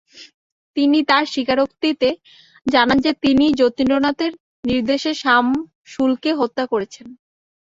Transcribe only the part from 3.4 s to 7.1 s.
যতীন্দ্রনাথের নির্দেশে সামশুলকে হত্যা করেছেন।